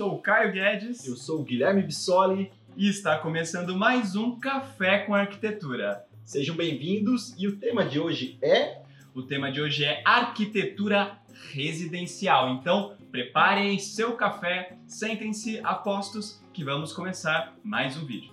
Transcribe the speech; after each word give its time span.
sou 0.00 0.14
o 0.14 0.18
Caio 0.18 0.50
Guedes. 0.50 1.06
Eu 1.06 1.14
sou 1.14 1.40
o 1.40 1.44
Guilherme 1.44 1.82
Bissoli. 1.82 2.50
E 2.74 2.88
está 2.88 3.18
começando 3.18 3.76
mais 3.76 4.16
um 4.16 4.40
Café 4.40 5.00
com 5.00 5.14
Arquitetura. 5.14 6.06
Sejam 6.24 6.56
bem-vindos 6.56 7.34
e 7.36 7.46
o 7.46 7.56
tema 7.56 7.84
de 7.84 8.00
hoje 8.00 8.38
é. 8.40 8.78
O 9.14 9.20
tema 9.20 9.52
de 9.52 9.60
hoje 9.60 9.84
é 9.84 10.00
arquitetura 10.02 11.18
residencial. 11.52 12.48
Então, 12.54 12.94
preparem 13.12 13.78
seu 13.78 14.12
café, 14.12 14.78
sentem-se 14.86 15.60
apostos 15.62 16.40
que 16.54 16.64
vamos 16.64 16.94
começar 16.94 17.54
mais 17.62 17.94
um 17.98 18.06
vídeo. 18.06 18.32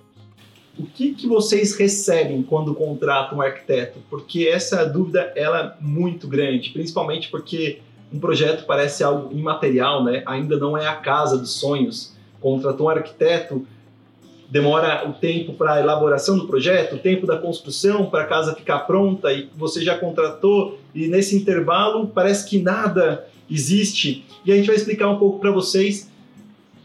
O 0.80 0.86
que, 0.86 1.14
que 1.16 1.28
vocês 1.28 1.76
recebem 1.76 2.44
quando 2.44 2.74
contratam 2.74 3.40
um 3.40 3.42
arquiteto? 3.42 4.00
Porque 4.10 4.48
essa 4.48 4.86
dúvida 4.86 5.34
ela 5.36 5.76
é 5.78 5.84
muito 5.84 6.30
grande, 6.30 6.70
principalmente 6.70 7.28
porque 7.30 7.82
um 8.12 8.20
projeto 8.20 8.66
parece 8.66 9.04
algo 9.04 9.36
imaterial, 9.36 10.04
né? 10.04 10.24
Ainda 10.26 10.58
não 10.58 10.78
é 10.78 10.88
a 10.88 10.96
casa 10.96 11.38
dos 11.38 11.60
sonhos. 11.60 12.14
Contratou 12.40 12.88
um 12.88 12.90
arquiteto, 12.90 13.68
demora 14.50 15.08
o 15.08 15.14
tempo 15.14 15.54
para 15.54 15.74
a 15.74 15.80
elaboração 15.80 16.38
do 16.38 16.48
projeto, 16.48 16.96
o 16.96 17.00
tempo 17.00 17.28
da 17.28 17.38
construção 17.38 18.06
para 18.06 18.24
a 18.24 18.28
casa 18.28 18.56
ficar 18.56 18.80
pronta 18.80 19.32
e 19.34 19.50
você 19.56 19.84
já 19.84 19.98
contratou 19.98 20.80
e 20.96 21.08
nesse 21.08 21.36
intervalo 21.36 22.08
parece 22.08 22.48
que 22.48 22.62
nada 22.62 23.28
existe. 23.50 24.26
E 24.46 24.52
a 24.52 24.56
gente 24.56 24.68
vai 24.68 24.76
explicar 24.76 25.10
um 25.10 25.18
pouco 25.18 25.40
para 25.40 25.52
vocês 25.52 26.10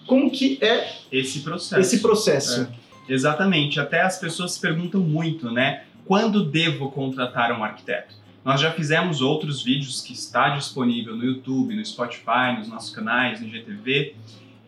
como 0.07 0.31
que 0.31 0.59
é 0.61 0.89
esse 1.13 1.41
processo. 1.41 1.81
Esse 1.81 2.01
processo. 2.01 2.69
É, 3.09 3.13
exatamente. 3.13 3.79
Até 3.79 4.03
as 4.03 4.19
pessoas 4.19 4.53
se 4.53 4.61
perguntam 4.61 5.01
muito, 5.01 5.51
né? 5.51 5.85
Quando 6.05 6.45
devo 6.45 6.91
contratar 6.91 7.53
um 7.53 7.63
arquiteto? 7.63 8.22
Nós 8.45 8.61
já 8.61 8.73
fizemos 8.73 9.21
outros 9.21 9.63
vídeos 9.63 10.01
que 10.01 10.13
está 10.13 10.51
disponível 10.51 11.17
no 11.17 11.25
YouTube, 11.25 11.77
no 11.77 11.85
Spotify, 11.85 12.57
nos 12.59 12.69
nossos 12.69 12.95
canais, 12.95 13.41
no 13.41 13.49
GTV. 13.49 14.17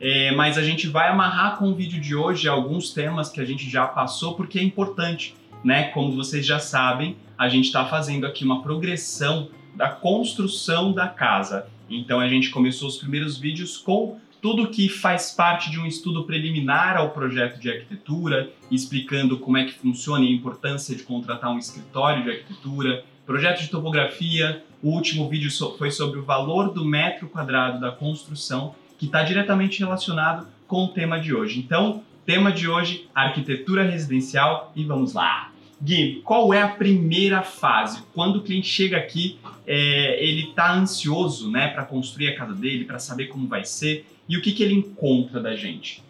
É, 0.01 0.33
mas 0.33 0.57
a 0.57 0.63
gente 0.63 0.87
vai 0.87 1.09
amarrar 1.09 1.57
com 1.57 1.71
o 1.71 1.75
vídeo 1.75 2.01
de 2.01 2.15
hoje 2.15 2.49
alguns 2.49 2.91
temas 2.91 3.31
que 3.31 3.41
a 3.41 3.45
gente 3.45 3.69
já 3.69 3.87
passou 3.87 4.35
porque 4.35 4.59
é 4.59 4.63
importante, 4.63 5.35
né? 5.65 5.85
Como 5.89 6.13
vocês 6.13 6.47
já 6.47 6.59
sabem, 6.59 7.17
a 7.37 7.49
gente 7.49 7.67
está 7.67 7.85
fazendo 7.85 8.27
aqui 8.27 8.45
uma 8.45 8.63
progressão 8.63 9.49
da 9.75 9.89
construção 9.89 10.93
da 10.93 11.09
casa. 11.09 11.67
Então 11.91 12.21
a 12.21 12.29
gente 12.29 12.51
começou 12.51 12.89
os 12.89 12.97
primeiros 12.97 13.39
vídeos 13.39 13.77
com 13.77 14.19
tudo 14.41 14.69
que 14.69 14.89
faz 14.89 15.31
parte 15.31 15.71
de 15.71 15.81
um 15.81 15.87
estudo 15.87 16.25
preliminar 16.25 16.97
ao 16.99 17.11
projeto 17.11 17.59
de 17.59 17.71
arquitetura, 17.71 18.51
explicando 18.71 19.39
como 19.39 19.57
é 19.57 19.65
que 19.65 19.73
funciona 19.73 20.23
e 20.25 20.29
a 20.29 20.33
importância 20.33 20.95
de 20.95 21.03
contratar 21.03 21.51
um 21.51 21.59
escritório 21.59 22.23
de 22.23 22.31
arquitetura, 22.31 23.05
projeto 23.27 23.61
de 23.61 23.69
topografia. 23.69 24.63
O 24.83 24.91
último 24.91 25.29
vídeo 25.29 25.51
foi 25.79 25.91
sobre 25.91 26.19
o 26.19 26.25
valor 26.25 26.73
do 26.73 26.85
metro 26.85 27.29
quadrado 27.29 27.81
da 27.81 27.91
construção, 27.91 28.75
que 28.99 29.07
está 29.07 29.23
diretamente 29.23 29.81
relacionado 29.81 30.47
com 30.67 30.85
o 30.85 30.89
tema 30.89 31.19
de 31.19 31.35
hoje. 31.35 31.59
Então, 31.59 32.03
tema 32.27 32.53
de 32.53 32.69
hoje, 32.69 33.09
arquitetura 33.15 33.83
residencial, 33.83 34.73
e 34.75 34.85
vamos 34.85 35.13
lá! 35.13 35.51
Gui, 35.83 36.23
qual 36.25 36.55
é 36.55 36.63
a 36.63 36.69
primeira 36.69 37.43
fase? 37.43 38.03
Quando 38.15 38.37
o 38.37 38.43
cliente 38.43 38.69
chega 38.69 38.97
aqui, 38.97 39.39
é, 39.67 40.25
ele 40.25 40.49
está 40.49 40.73
ansioso 40.73 41.51
né, 41.51 41.69
para 41.69 41.85
construir 41.85 42.29
a 42.29 42.37
casa 42.37 42.55
dele, 42.55 42.85
para 42.85 42.99
saber 42.99 43.27
como 43.27 43.47
vai 43.47 43.65
ser, 43.65 44.07
e 44.29 44.37
o 44.37 44.41
que, 44.41 44.53
que 44.53 44.63
ele 44.63 44.75
encontra 44.75 45.41
da 45.41 45.55
gente? 45.55 46.03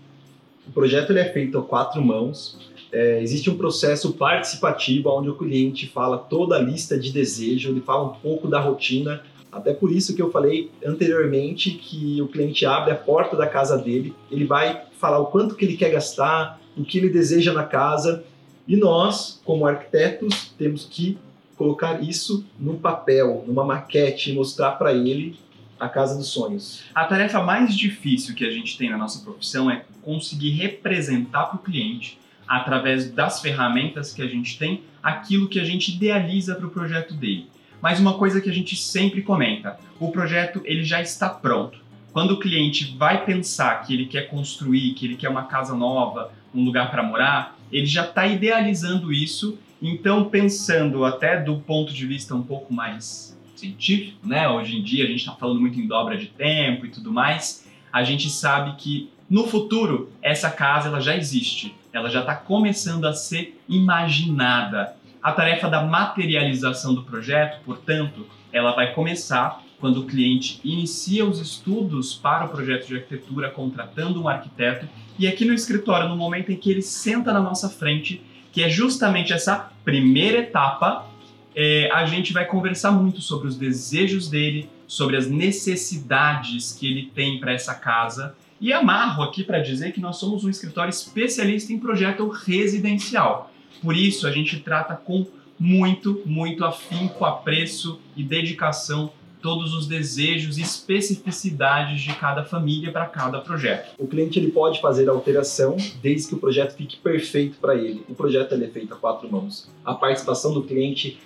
O 0.66 0.70
projeto 0.70 1.10
ele 1.10 1.20
é 1.20 1.32
feito 1.32 1.58
a 1.58 1.62
quatro 1.62 2.02
mãos, 2.02 2.58
é, 2.94 3.20
existe 3.20 3.50
um 3.50 3.56
processo 3.56 4.12
participativo 4.12 5.10
onde 5.10 5.28
o 5.28 5.34
cliente 5.34 5.88
fala 5.88 6.16
toda 6.16 6.54
a 6.54 6.60
lista 6.60 6.96
de 6.96 7.10
desejo, 7.10 7.70
ele 7.70 7.80
fala 7.80 8.04
um 8.04 8.14
pouco 8.14 8.46
da 8.46 8.60
rotina. 8.60 9.20
Até 9.50 9.74
por 9.74 9.90
isso 9.90 10.14
que 10.14 10.22
eu 10.22 10.30
falei 10.30 10.70
anteriormente 10.84 11.72
que 11.72 12.22
o 12.22 12.28
cliente 12.28 12.64
abre 12.64 12.92
a 12.92 12.96
porta 12.96 13.36
da 13.36 13.48
casa 13.48 13.76
dele, 13.76 14.14
ele 14.30 14.44
vai 14.44 14.82
falar 15.00 15.18
o 15.18 15.26
quanto 15.26 15.56
que 15.56 15.64
ele 15.64 15.76
quer 15.76 15.90
gastar, 15.90 16.60
o 16.76 16.84
que 16.84 16.98
ele 16.98 17.08
deseja 17.08 17.52
na 17.52 17.64
casa, 17.64 18.24
e 18.66 18.76
nós, 18.76 19.40
como 19.44 19.66
arquitetos, 19.66 20.52
temos 20.56 20.86
que 20.88 21.18
colocar 21.56 22.00
isso 22.02 22.44
no 22.58 22.74
papel, 22.74 23.44
numa 23.46 23.64
maquete, 23.64 24.30
e 24.30 24.34
mostrar 24.34 24.72
para 24.72 24.92
ele 24.92 25.36
a 25.78 25.88
casa 25.88 26.16
dos 26.16 26.28
sonhos. 26.28 26.84
A 26.94 27.04
tarefa 27.04 27.42
mais 27.42 27.76
difícil 27.76 28.34
que 28.34 28.44
a 28.44 28.50
gente 28.50 28.78
tem 28.78 28.88
na 28.88 28.96
nossa 28.96 29.22
profissão 29.24 29.68
é 29.70 29.84
conseguir 30.02 30.50
representar 30.50 31.46
para 31.46 31.56
o 31.56 31.62
cliente 31.62 32.18
através 32.46 33.10
das 33.10 33.40
ferramentas 33.40 34.12
que 34.12 34.22
a 34.22 34.26
gente 34.26 34.58
tem, 34.58 34.82
aquilo 35.02 35.48
que 35.48 35.60
a 35.60 35.64
gente 35.64 35.92
idealiza 35.92 36.54
para 36.54 36.66
o 36.66 36.70
projeto 36.70 37.14
dele. 37.14 37.46
Mas 37.80 38.00
uma 38.00 38.14
coisa 38.14 38.40
que 38.40 38.48
a 38.48 38.52
gente 38.52 38.76
sempre 38.76 39.22
comenta, 39.22 39.78
o 40.00 40.10
projeto 40.10 40.62
ele 40.64 40.84
já 40.84 41.02
está 41.02 41.28
pronto. 41.28 41.78
Quando 42.12 42.32
o 42.32 42.38
cliente 42.38 42.96
vai 42.96 43.24
pensar 43.24 43.82
que 43.82 43.92
ele 43.92 44.06
quer 44.06 44.28
construir, 44.28 44.94
que 44.94 45.04
ele 45.04 45.16
quer 45.16 45.28
uma 45.28 45.44
casa 45.44 45.74
nova, 45.74 46.32
um 46.54 46.64
lugar 46.64 46.90
para 46.90 47.02
morar, 47.02 47.58
ele 47.70 47.86
já 47.86 48.04
está 48.04 48.26
idealizando 48.26 49.12
isso. 49.12 49.58
Então, 49.82 50.30
pensando 50.30 51.04
até 51.04 51.42
do 51.42 51.58
ponto 51.58 51.92
de 51.92 52.06
vista 52.06 52.34
um 52.34 52.42
pouco 52.42 52.72
mais 52.72 53.36
científico, 53.56 54.26
né? 54.26 54.48
Hoje 54.48 54.76
em 54.76 54.82
dia 54.82 55.04
a 55.04 55.06
gente 55.06 55.20
está 55.20 55.32
falando 55.32 55.60
muito 55.60 55.78
em 55.78 55.86
dobra 55.86 56.16
de 56.16 56.26
tempo 56.26 56.86
e 56.86 56.90
tudo 56.90 57.12
mais. 57.12 57.68
A 57.92 58.02
gente 58.02 58.30
sabe 58.30 58.76
que 58.76 59.10
no 59.28 59.46
futuro 59.46 60.10
essa 60.22 60.50
casa 60.50 60.88
ela 60.88 61.00
já 61.00 61.16
existe 61.16 61.74
ela 61.94 62.10
já 62.10 62.20
está 62.20 62.34
começando 62.34 63.04
a 63.04 63.12
ser 63.12 63.58
imaginada. 63.68 64.96
A 65.22 65.30
tarefa 65.30 65.70
da 65.70 65.80
materialização 65.84 66.92
do 66.92 67.04
projeto, 67.04 67.62
portanto, 67.64 68.26
ela 68.52 68.72
vai 68.72 68.92
começar 68.92 69.62
quando 69.78 70.00
o 70.00 70.06
cliente 70.06 70.60
inicia 70.64 71.24
os 71.24 71.38
estudos 71.38 72.12
para 72.12 72.46
o 72.46 72.48
projeto 72.48 72.88
de 72.88 72.96
arquitetura, 72.96 73.48
contratando 73.48 74.20
um 74.20 74.28
arquiteto, 74.28 74.88
e 75.18 75.28
aqui 75.28 75.44
no 75.44 75.54
escritório, 75.54 76.08
no 76.08 76.16
momento 76.16 76.50
em 76.50 76.56
que 76.56 76.70
ele 76.70 76.82
senta 76.82 77.32
na 77.32 77.40
nossa 77.40 77.68
frente, 77.68 78.20
que 78.50 78.62
é 78.62 78.68
justamente 78.68 79.32
essa 79.32 79.70
primeira 79.84 80.38
etapa, 80.38 81.06
é, 81.54 81.88
a 81.92 82.04
gente 82.06 82.32
vai 82.32 82.44
conversar 82.44 82.90
muito 82.90 83.20
sobre 83.20 83.46
os 83.46 83.56
desejos 83.56 84.28
dele, 84.28 84.68
sobre 84.88 85.16
as 85.16 85.28
necessidades 85.30 86.72
que 86.72 86.90
ele 86.90 87.10
tem 87.14 87.38
para 87.38 87.52
essa 87.52 87.74
casa 87.74 88.34
e 88.60 88.72
amarro 88.72 89.22
aqui 89.22 89.42
para 89.42 89.60
dizer 89.60 89.92
que 89.92 90.00
nós 90.00 90.16
somos 90.16 90.44
um 90.44 90.50
escritório 90.50 90.90
especialista 90.90 91.72
em 91.72 91.78
projeto 91.78 92.26
residencial. 92.28 93.52
Por 93.82 93.96
isso, 93.96 94.26
a 94.26 94.30
gente 94.30 94.60
trata 94.60 94.94
com 94.94 95.26
muito, 95.58 96.22
muito 96.24 96.64
afinco, 96.64 97.24
apreço 97.24 98.00
e 98.16 98.22
dedicação 98.22 99.12
todos 99.44 99.74
os 99.74 99.86
desejos 99.86 100.56
e 100.56 100.62
especificidades 100.62 102.00
de 102.00 102.14
cada 102.14 102.44
família 102.44 102.90
para 102.90 103.04
cada 103.04 103.40
projeto. 103.40 103.92
O 103.98 104.06
cliente 104.06 104.38
ele 104.38 104.50
pode 104.50 104.80
fazer 104.80 105.06
alteração 105.06 105.76
desde 106.00 106.28
que 106.28 106.34
o 106.34 106.38
projeto 106.38 106.74
fique 106.74 106.96
perfeito 106.96 107.58
para 107.60 107.74
ele. 107.74 108.02
O 108.08 108.14
projeto 108.14 108.52
ele 108.52 108.64
é 108.64 108.68
feito 108.68 108.94
a 108.94 108.96
quatro 108.96 109.30
mãos. 109.30 109.68
A 109.84 109.92
participação 109.92 110.54
do 110.54 110.62
cliente 110.62 111.18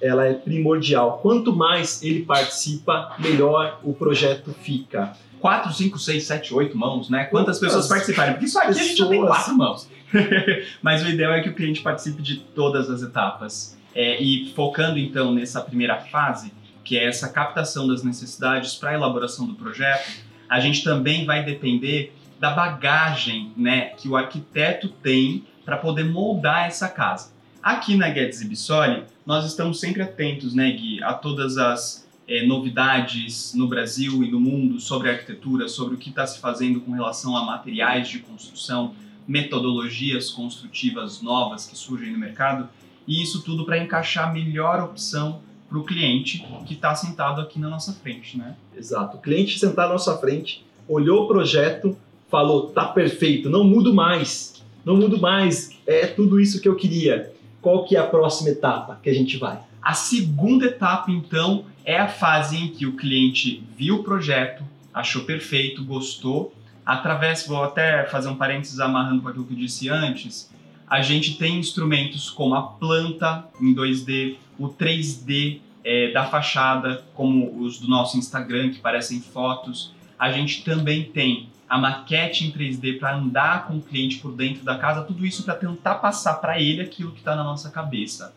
ela 0.00 0.26
é 0.26 0.34
primordial. 0.34 1.18
Quanto 1.22 1.54
mais 1.54 2.02
ele 2.02 2.24
participa, 2.24 3.14
melhor 3.18 3.80
o 3.82 3.92
projeto 3.92 4.52
fica. 4.52 5.12
4, 5.40 5.72
5, 5.72 5.98
6, 5.98 6.24
7, 6.24 6.54
8 6.54 6.76
mãos, 6.76 7.08
né? 7.08 7.24
Quantas 7.24 7.58
pessoas 7.58 7.88
participarem? 7.88 8.34
Porque 8.34 8.46
isso 8.46 8.58
aqui 8.58 8.68
pessoas. 8.68 8.84
a 8.84 8.88
gente 8.88 8.98
já 8.98 9.08
tem 9.08 9.20
quatro 9.20 9.56
mãos. 9.56 9.88
Mas 10.82 11.02
o 11.02 11.08
ideal 11.08 11.32
é 11.32 11.40
que 11.40 11.48
o 11.48 11.54
cliente 11.54 11.80
participe 11.80 12.22
de 12.22 12.36
todas 12.36 12.90
as 12.90 13.02
etapas. 13.02 13.78
É, 13.94 14.22
e 14.22 14.52
focando 14.54 14.98
então 14.98 15.34
nessa 15.34 15.60
primeira 15.60 15.96
fase, 15.96 16.52
que 16.84 16.96
é 16.96 17.06
essa 17.06 17.28
captação 17.28 17.88
das 17.88 18.02
necessidades 18.02 18.74
para 18.74 18.90
a 18.90 18.94
elaboração 18.94 19.46
do 19.46 19.54
projeto, 19.54 20.10
a 20.48 20.60
gente 20.60 20.84
também 20.84 21.24
vai 21.24 21.44
depender 21.44 22.12
da 22.38 22.50
bagagem 22.50 23.52
né, 23.56 23.90
que 23.96 24.08
o 24.08 24.16
arquiteto 24.16 24.88
tem 24.88 25.44
para 25.64 25.76
poder 25.76 26.04
moldar 26.04 26.66
essa 26.66 26.88
casa. 26.88 27.32
Aqui 27.62 27.94
na 27.94 28.08
Guedes 28.08 28.40
e 28.40 28.48
Bissoli, 28.48 29.04
nós 29.30 29.46
estamos 29.46 29.78
sempre 29.78 30.02
atentos, 30.02 30.54
né, 30.54 30.72
Gui, 30.72 31.00
a 31.04 31.14
todas 31.14 31.56
as 31.56 32.04
é, 32.26 32.44
novidades 32.44 33.54
no 33.54 33.68
Brasil 33.68 34.24
e 34.24 34.28
no 34.28 34.40
mundo 34.40 34.80
sobre 34.80 35.08
arquitetura, 35.08 35.68
sobre 35.68 35.94
o 35.94 35.98
que 35.98 36.10
está 36.10 36.26
se 36.26 36.40
fazendo 36.40 36.80
com 36.80 36.90
relação 36.90 37.36
a 37.36 37.44
materiais 37.44 38.08
de 38.08 38.18
construção, 38.18 38.92
metodologias 39.28 40.30
construtivas 40.30 41.22
novas 41.22 41.64
que 41.64 41.78
surgem 41.78 42.10
no 42.10 42.18
mercado, 42.18 42.68
e 43.06 43.22
isso 43.22 43.44
tudo 43.44 43.64
para 43.64 43.78
encaixar 43.78 44.28
a 44.28 44.32
melhor 44.32 44.82
opção 44.82 45.40
para 45.68 45.78
o 45.78 45.84
cliente 45.84 46.44
que 46.66 46.74
está 46.74 46.92
sentado 46.96 47.40
aqui 47.40 47.60
na 47.60 47.68
nossa 47.68 47.92
frente, 47.92 48.36
né? 48.36 48.56
Exato. 48.76 49.18
O 49.18 49.20
cliente 49.20 49.60
sentado 49.60 49.86
na 49.86 49.92
nossa 49.92 50.18
frente, 50.18 50.66
olhou 50.88 51.26
o 51.26 51.28
projeto, 51.28 51.96
falou: 52.28 52.70
tá 52.70 52.86
perfeito, 52.86 53.48
não 53.48 53.62
mudo 53.62 53.94
mais, 53.94 54.60
não 54.84 54.96
mudo 54.96 55.20
mais, 55.20 55.70
é 55.86 56.08
tudo 56.08 56.40
isso 56.40 56.60
que 56.60 56.68
eu 56.68 56.74
queria. 56.74 57.32
Qual 57.60 57.84
que 57.84 57.96
é 57.96 58.00
a 58.00 58.06
próxima 58.06 58.50
etapa 58.50 58.98
que 59.02 59.10
a 59.10 59.14
gente 59.14 59.36
vai? 59.36 59.60
A 59.82 59.94
segunda 59.94 60.66
etapa, 60.66 61.10
então, 61.10 61.64
é 61.84 61.98
a 61.98 62.08
fase 62.08 62.56
em 62.56 62.68
que 62.68 62.86
o 62.86 62.96
cliente 62.96 63.62
viu 63.76 63.96
o 63.96 64.04
projeto, 64.04 64.62
achou 64.92 65.24
perfeito, 65.24 65.84
gostou. 65.84 66.54
Através, 66.84 67.46
vou 67.46 67.62
até 67.62 68.04
fazer 68.06 68.28
um 68.28 68.36
parênteses 68.36 68.80
amarrando 68.80 69.22
com 69.22 69.28
aquilo 69.28 69.44
que 69.44 69.54
eu 69.54 69.58
disse 69.58 69.88
antes, 69.88 70.50
a 70.90 71.02
gente 71.02 71.38
tem 71.38 71.58
instrumentos 71.58 72.28
como 72.28 72.54
a 72.56 72.62
planta 72.62 73.44
em 73.60 73.72
2D, 73.72 74.36
o 74.58 74.68
3D 74.68 75.60
é, 75.84 76.10
da 76.10 76.24
fachada, 76.24 77.04
como 77.14 77.62
os 77.62 77.78
do 77.78 77.88
nosso 77.88 78.18
Instagram, 78.18 78.70
que 78.70 78.80
parecem 78.80 79.20
fotos. 79.20 79.92
A 80.18 80.32
gente 80.32 80.64
também 80.64 81.04
tem 81.04 81.48
a 81.70 81.78
maquete 81.78 82.44
em 82.44 82.50
3D 82.50 82.98
para 82.98 83.16
andar 83.16 83.68
com 83.68 83.76
o 83.76 83.80
cliente 83.80 84.18
por 84.18 84.32
dentro 84.32 84.64
da 84.64 84.76
casa, 84.76 85.04
tudo 85.04 85.24
isso 85.24 85.44
para 85.44 85.54
tentar 85.54 85.94
passar 85.94 86.34
para 86.34 86.60
ele 86.60 86.82
aquilo 86.82 87.12
que 87.12 87.20
está 87.20 87.36
na 87.36 87.44
nossa 87.44 87.70
cabeça. 87.70 88.34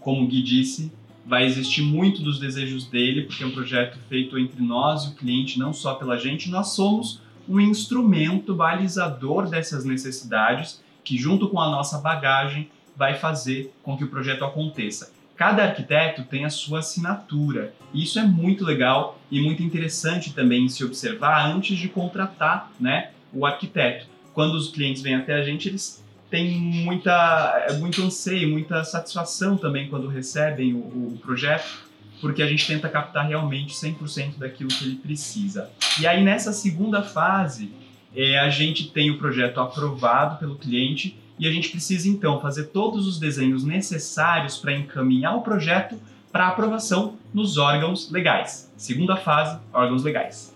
Como 0.00 0.22
o 0.22 0.26
Gui 0.26 0.42
disse, 0.42 0.92
vai 1.24 1.46
existir 1.46 1.80
muito 1.80 2.20
dos 2.22 2.38
desejos 2.38 2.84
dele, 2.86 3.22
porque 3.22 3.42
é 3.42 3.46
um 3.46 3.52
projeto 3.52 3.98
feito 4.06 4.38
entre 4.38 4.62
nós 4.62 5.04
e 5.04 5.08
o 5.08 5.14
cliente, 5.14 5.58
não 5.58 5.72
só 5.72 5.94
pela 5.94 6.18
gente. 6.18 6.50
Nós 6.50 6.74
somos 6.74 7.22
um 7.48 7.58
instrumento 7.58 8.54
balizador 8.54 9.48
dessas 9.48 9.86
necessidades 9.86 10.82
que, 11.02 11.16
junto 11.16 11.48
com 11.48 11.58
a 11.58 11.70
nossa 11.70 11.98
bagagem, 12.00 12.68
vai 12.94 13.14
fazer 13.14 13.72
com 13.82 13.96
que 13.96 14.04
o 14.04 14.08
projeto 14.08 14.44
aconteça. 14.44 15.10
Cada 15.42 15.64
arquiteto 15.64 16.22
tem 16.22 16.44
a 16.44 16.50
sua 16.50 16.78
assinatura. 16.78 17.74
E 17.92 18.04
isso 18.04 18.16
é 18.16 18.22
muito 18.22 18.64
legal 18.64 19.20
e 19.28 19.40
muito 19.40 19.60
interessante 19.60 20.32
também 20.32 20.68
se 20.68 20.84
observar 20.84 21.44
antes 21.50 21.76
de 21.76 21.88
contratar 21.88 22.70
né, 22.78 23.10
o 23.32 23.44
arquiteto. 23.44 24.06
Quando 24.32 24.54
os 24.54 24.68
clientes 24.68 25.02
vêm 25.02 25.16
até 25.16 25.34
a 25.34 25.42
gente, 25.42 25.68
eles 25.68 26.00
têm 26.30 26.52
muita, 26.60 27.66
é, 27.68 27.72
muito 27.72 28.00
anseio, 28.04 28.50
muita 28.50 28.84
satisfação 28.84 29.56
também 29.56 29.88
quando 29.88 30.06
recebem 30.06 30.74
o, 30.74 30.78
o 30.78 31.18
projeto, 31.20 31.88
porque 32.20 32.40
a 32.40 32.46
gente 32.46 32.64
tenta 32.64 32.88
captar 32.88 33.26
realmente 33.26 33.74
100% 33.74 34.38
daquilo 34.38 34.70
que 34.70 34.84
ele 34.84 34.94
precisa. 34.94 35.68
E 36.00 36.06
aí 36.06 36.22
nessa 36.22 36.52
segunda 36.52 37.02
fase, 37.02 37.72
é, 38.14 38.38
a 38.38 38.48
gente 38.48 38.92
tem 38.92 39.10
o 39.10 39.18
projeto 39.18 39.58
aprovado 39.58 40.38
pelo 40.38 40.54
cliente 40.54 41.18
e 41.38 41.48
a 41.48 41.50
gente 41.50 41.70
precisa 41.70 42.08
então 42.08 42.40
fazer 42.40 42.64
todos 42.64 43.06
os 43.06 43.18
desenhos 43.18 43.64
necessários 43.64 44.58
para 44.58 44.72
encaminhar 44.76 45.36
o 45.36 45.42
projeto 45.42 45.96
para 46.30 46.48
aprovação 46.48 47.16
nos 47.32 47.58
órgãos 47.58 48.10
legais. 48.10 48.70
Segunda 48.76 49.16
fase, 49.16 49.58
órgãos 49.72 50.02
legais. 50.02 50.52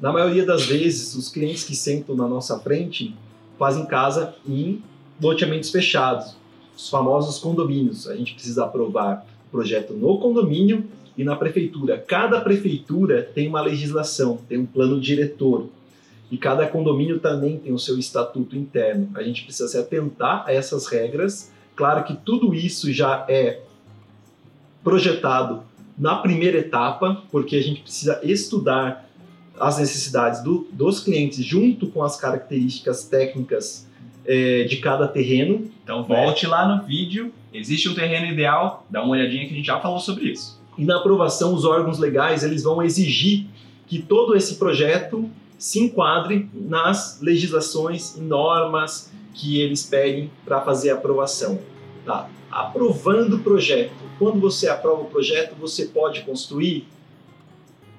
Na 0.00 0.12
maioria 0.12 0.44
das 0.44 0.66
vezes, 0.66 1.14
os 1.14 1.28
clientes 1.28 1.64
que 1.64 1.74
sentam 1.74 2.14
na 2.14 2.28
nossa 2.28 2.58
frente 2.58 3.14
fazem 3.58 3.86
casa 3.86 4.34
em 4.46 4.82
loteamentos 5.20 5.70
fechados, 5.70 6.36
os 6.76 6.90
famosos 6.90 7.38
condomínios. 7.38 8.06
A 8.06 8.14
gente 8.14 8.34
precisa 8.34 8.64
aprovar 8.64 9.26
o 9.48 9.50
projeto 9.50 9.94
no 9.94 10.18
condomínio 10.18 10.84
e 11.16 11.24
na 11.24 11.34
prefeitura. 11.34 11.98
Cada 11.98 12.40
prefeitura 12.40 13.22
tem 13.22 13.48
uma 13.48 13.62
legislação, 13.62 14.38
tem 14.48 14.58
um 14.58 14.66
plano 14.66 15.00
diretor. 15.00 15.68
E 16.30 16.36
cada 16.36 16.66
condomínio 16.66 17.20
também 17.20 17.58
tem 17.58 17.72
o 17.72 17.78
seu 17.78 17.98
estatuto 17.98 18.56
interno. 18.56 19.10
A 19.14 19.22
gente 19.22 19.44
precisa 19.44 19.68
se 19.68 19.78
atentar 19.78 20.44
a 20.46 20.52
essas 20.52 20.86
regras. 20.86 21.52
Claro 21.74 22.04
que 22.04 22.16
tudo 22.16 22.54
isso 22.54 22.92
já 22.92 23.24
é 23.28 23.60
projetado 24.82 25.62
na 25.98 26.16
primeira 26.16 26.58
etapa, 26.58 27.22
porque 27.30 27.56
a 27.56 27.62
gente 27.62 27.80
precisa 27.82 28.20
estudar 28.22 29.08
as 29.58 29.78
necessidades 29.78 30.42
do, 30.42 30.66
dos 30.72 31.00
clientes 31.00 31.44
junto 31.44 31.86
com 31.86 32.02
as 32.02 32.16
características 32.16 33.04
técnicas 33.04 33.86
é, 34.26 34.64
de 34.64 34.76
cada 34.78 35.08
terreno. 35.08 35.70
Então 35.82 36.04
volte 36.04 36.46
lá 36.46 36.66
no 36.68 36.84
vídeo, 36.84 37.32
existe 37.52 37.88
um 37.88 37.94
terreno 37.94 38.26
ideal, 38.26 38.84
dá 38.90 39.02
uma 39.02 39.12
olhadinha 39.12 39.46
que 39.46 39.54
a 39.54 39.56
gente 39.56 39.66
já 39.66 39.80
falou 39.80 39.98
sobre 39.98 40.24
isso. 40.24 40.60
E 40.76 40.84
na 40.84 40.96
aprovação, 40.96 41.54
os 41.54 41.64
órgãos 41.64 41.98
legais 41.98 42.44
eles 42.44 42.62
vão 42.64 42.82
exigir 42.82 43.46
que 43.86 44.02
todo 44.02 44.36
esse 44.36 44.56
projeto 44.56 45.30
se 45.58 45.80
enquadre 45.80 46.48
nas 46.54 47.20
legislações 47.20 48.16
e 48.16 48.20
normas 48.20 49.12
que 49.34 49.60
eles 49.60 49.84
pedem 49.84 50.30
para 50.44 50.60
fazer 50.60 50.90
a 50.90 50.94
aprovação. 50.94 51.58
Tá? 52.04 52.28
Aprovando 52.50 53.36
o 53.36 53.38
projeto. 53.40 53.92
Quando 54.18 54.40
você 54.40 54.68
aprova 54.68 55.02
o 55.02 55.06
projeto, 55.06 55.54
você 55.58 55.86
pode 55.86 56.22
construir? 56.22 56.86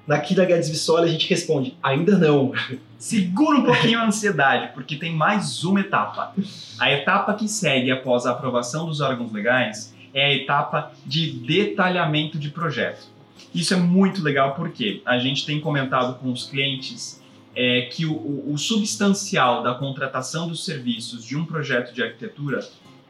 Aqui 0.08 0.34
na 0.34 0.44
Guedes 0.44 0.70
Vissoli 0.70 1.04
a 1.04 1.12
gente 1.12 1.28
responde, 1.28 1.76
ainda 1.82 2.16
não. 2.16 2.52
Segura 2.98 3.58
um 3.58 3.64
pouquinho 3.64 3.98
a 3.98 4.06
ansiedade, 4.06 4.72
porque 4.72 4.96
tem 4.96 5.14
mais 5.14 5.62
uma 5.64 5.80
etapa. 5.80 6.34
A 6.80 6.90
etapa 6.90 7.34
que 7.34 7.46
segue 7.46 7.90
após 7.90 8.24
a 8.24 8.32
aprovação 8.32 8.86
dos 8.86 9.00
órgãos 9.00 9.30
legais 9.30 9.94
é 10.14 10.24
a 10.24 10.34
etapa 10.34 10.92
de 11.04 11.30
detalhamento 11.46 12.38
de 12.38 12.48
projeto. 12.48 13.06
Isso 13.54 13.74
é 13.74 13.76
muito 13.76 14.22
legal 14.22 14.54
porque 14.54 15.02
a 15.04 15.18
gente 15.18 15.44
tem 15.44 15.60
comentado 15.60 16.18
com 16.18 16.32
os 16.32 16.44
clientes 16.44 17.22
é 17.60 17.82
que 17.82 18.06
o, 18.06 18.52
o, 18.52 18.56
substancial 18.56 19.64
da 19.64 19.74
contratação 19.74 20.46
dos 20.46 20.64
serviços 20.64 21.24
de 21.24 21.36
um 21.36 21.44
projeto 21.44 21.92
de 21.92 22.00
arquitetura 22.00 22.60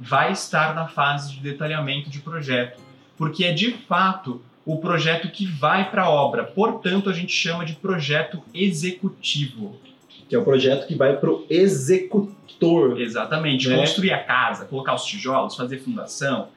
vai 0.01 0.33
estar 0.33 0.75
na 0.75 0.89
fase 0.89 1.35
de 1.35 1.41
detalhamento 1.41 2.09
de 2.09 2.21
projeto, 2.21 2.81
porque 3.15 3.45
é 3.45 3.53
de 3.53 3.73
fato 3.73 4.41
o 4.65 4.79
projeto 4.79 5.31
que 5.31 5.45
vai 5.45 5.91
para 5.91 6.05
a 6.05 6.11
obra. 6.11 6.45
Portanto, 6.45 7.11
a 7.11 7.13
gente 7.13 7.31
chama 7.31 7.63
de 7.67 7.75
projeto 7.75 8.43
executivo. 8.55 9.79
Que 10.27 10.35
é 10.35 10.39
o 10.39 10.45
projeto 10.45 10.87
que 10.87 10.95
vai 10.95 11.15
para 11.15 11.31
o 11.31 11.45
executor. 11.51 12.99
Exatamente. 12.99 13.69
Né? 13.69 13.77
Construir 13.77 14.13
a 14.13 14.25
casa, 14.25 14.65
colocar 14.65 14.95
os 14.95 15.05
tijolos, 15.05 15.57
fazer 15.57 15.79
fundação. 15.81 16.49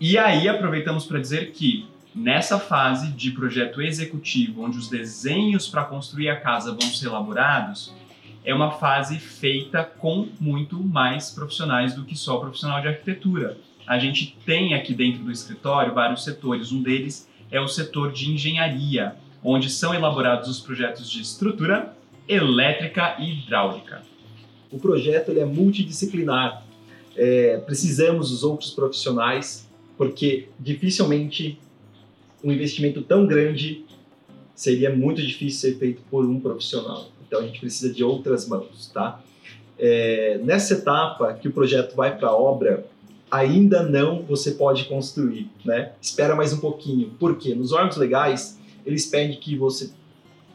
E 0.00 0.16
aí 0.16 0.48
aproveitamos 0.48 1.04
para 1.04 1.18
dizer 1.18 1.52
que 1.52 1.86
Nessa 2.16 2.58
fase 2.58 3.12
de 3.12 3.30
projeto 3.30 3.82
executivo, 3.82 4.64
onde 4.64 4.78
os 4.78 4.88
desenhos 4.88 5.68
para 5.68 5.84
construir 5.84 6.30
a 6.30 6.40
casa 6.40 6.72
vão 6.72 6.80
ser 6.80 7.08
elaborados, 7.08 7.92
é 8.42 8.54
uma 8.54 8.70
fase 8.70 9.18
feita 9.18 9.84
com 9.84 10.26
muito 10.40 10.82
mais 10.82 11.30
profissionais 11.30 11.94
do 11.94 12.06
que 12.06 12.16
só 12.16 12.38
profissional 12.38 12.80
de 12.80 12.88
arquitetura. 12.88 13.58
A 13.86 13.98
gente 13.98 14.34
tem 14.46 14.72
aqui 14.72 14.94
dentro 14.94 15.22
do 15.24 15.30
escritório 15.30 15.92
vários 15.92 16.24
setores, 16.24 16.72
um 16.72 16.82
deles 16.82 17.28
é 17.50 17.60
o 17.60 17.68
setor 17.68 18.10
de 18.10 18.32
engenharia, 18.32 19.14
onde 19.44 19.68
são 19.68 19.94
elaborados 19.94 20.48
os 20.48 20.58
projetos 20.58 21.10
de 21.10 21.20
estrutura, 21.20 21.94
elétrica 22.26 23.16
e 23.18 23.40
hidráulica. 23.40 24.00
O 24.72 24.78
projeto 24.78 25.32
ele 25.32 25.40
é 25.40 25.44
multidisciplinar. 25.44 26.64
É, 27.14 27.58
precisamos 27.58 28.30
dos 28.30 28.42
outros 28.42 28.70
profissionais, 28.70 29.68
porque 29.98 30.48
dificilmente 30.58 31.58
um 32.42 32.52
investimento 32.52 33.02
tão 33.02 33.26
grande 33.26 33.84
seria 34.54 34.94
muito 34.94 35.20
difícil 35.22 35.70
ser 35.70 35.78
feito 35.78 36.02
por 36.10 36.24
um 36.24 36.40
profissional. 36.40 37.08
Então 37.26 37.40
a 37.40 37.42
gente 37.42 37.60
precisa 37.60 37.92
de 37.92 38.02
outras 38.02 38.48
mãos, 38.48 38.90
tá? 38.92 39.20
É, 39.78 40.40
nessa 40.42 40.74
etapa 40.74 41.34
que 41.34 41.48
o 41.48 41.52
projeto 41.52 41.94
vai 41.94 42.16
para 42.16 42.28
a 42.28 42.36
obra, 42.36 42.86
ainda 43.30 43.82
não 43.82 44.22
você 44.22 44.52
pode 44.52 44.84
construir, 44.84 45.50
né? 45.64 45.92
Espera 46.00 46.34
mais 46.34 46.52
um 46.52 46.58
pouquinho. 46.58 47.10
Por 47.18 47.36
quê? 47.36 47.54
Nos 47.54 47.72
órgãos 47.72 47.96
legais, 47.96 48.58
eles 48.84 49.06
pedem 49.06 49.38
que 49.38 49.56
você 49.56 49.90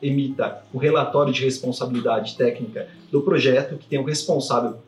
emita 0.02 0.64
o 0.74 0.78
relatório 0.78 1.32
de 1.32 1.44
responsabilidade 1.44 2.36
técnica 2.36 2.88
do 3.12 3.22
projeto, 3.22 3.78
que 3.78 3.86
tem 3.86 4.00
o 4.00 4.04
responsável 4.04 4.80